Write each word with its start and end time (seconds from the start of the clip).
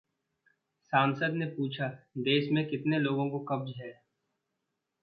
सांसद 0.93 1.33
ने 1.33 1.45
पूछा- 1.45 1.91
देश 2.17 2.49
में 2.51 2.65
कितने 2.69 2.99
लोगों 2.99 3.29
को 3.29 3.39
कब्ज 3.39 3.73
है? 3.77 4.01